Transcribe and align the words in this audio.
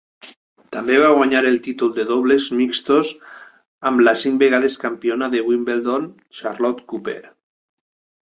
També 0.75 0.93
va 1.01 1.09
guanyar 1.17 1.41
el 1.49 1.57
títol 1.65 1.89
de 1.97 2.05
dobles 2.11 2.47
mixtos 2.61 3.11
amb 3.89 4.03
la 4.07 4.15
cinc 4.23 4.41
vegades 4.45 4.77
campiona 4.85 5.29
de 5.35 5.45
Wimbledon 5.49 6.07
Charlotte 6.39 6.83
Cooper. 6.95 7.19